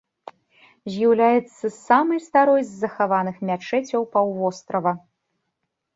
[0.93, 4.91] З'яўляецца самай старой с захаваных мячэцяў паўвострава.